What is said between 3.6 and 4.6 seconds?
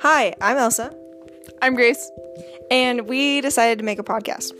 to make a podcast.